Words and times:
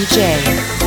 DJ. 0.00 0.79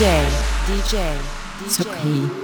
DJ, 0.00 0.08
DJ, 0.66 0.96
DJ. 1.68 2.39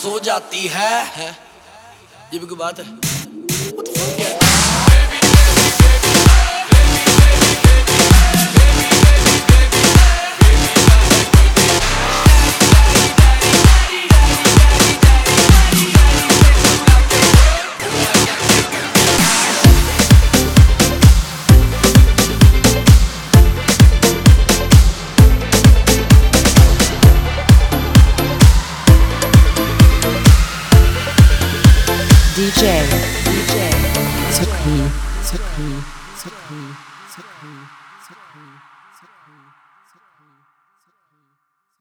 सो 0.00 0.18
जाती 0.18 0.66
है, 0.68 0.92
जीविक 1.12 1.28
ये 2.32 2.38
भी 2.38 2.46
कोई 2.46 2.58
बात 2.58 2.78
है। 2.80 2.84
Sakın, 34.70 34.90
sakın, 35.24 35.82
sakın, 36.16 36.74
sakın. 37.10 37.79